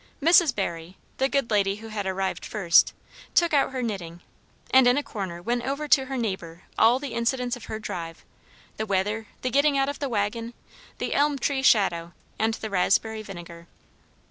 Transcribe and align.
Mrs. 0.19 0.55
Barry, 0.55 0.97
the 1.17 1.29
good 1.29 1.51
lady 1.51 1.75
who 1.75 1.89
had 1.89 2.07
arrived 2.07 2.43
first, 2.43 2.91
took 3.35 3.53
out 3.53 3.71
her 3.71 3.83
knitting, 3.83 4.21
and 4.71 4.87
in 4.87 4.97
a 4.97 5.03
corner 5.03 5.43
went 5.43 5.63
over 5.63 5.87
to 5.89 6.05
her 6.05 6.17
neighbour 6.17 6.63
all 6.75 6.97
the 6.97 7.13
incidents 7.13 7.55
of 7.55 7.65
her 7.65 7.77
drive, 7.77 8.25
the 8.77 8.87
weather, 8.87 9.27
the 9.43 9.51
getting 9.51 9.77
out 9.77 9.89
of 9.89 9.99
the 9.99 10.09
waggon, 10.09 10.55
the 10.97 11.13
elm 11.13 11.37
tree 11.37 11.61
shadow, 11.61 12.13
and 12.39 12.55
the 12.55 12.69
raspberry 12.71 13.21
vinegar. 13.21 13.67